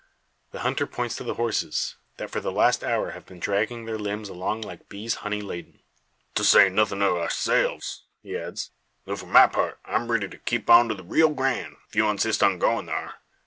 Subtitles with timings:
[0.51, 3.99] The hunter points to the horses, that for the last hour have been dragging their
[3.99, 5.79] limbs along like bees honey laden.
[6.33, 8.71] "To say nothin' o' ourselves," he adds,
[9.05, 12.09] "though for my part I'm riddy to keep on to the Rio Grand, if you
[12.09, 13.17] insist on goin' thar."